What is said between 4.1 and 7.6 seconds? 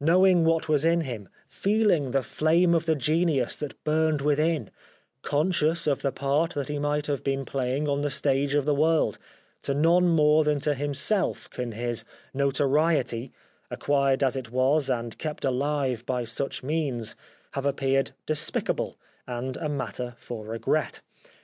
within; conscious of the part that he might have been